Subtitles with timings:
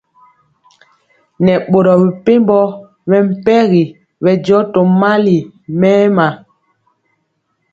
[1.43, 2.59] Nɛ boro mepempɔ
[3.09, 3.83] mɛmpegi
[4.23, 5.37] bɛndiɔ tó mali
[5.79, 6.25] mɛma.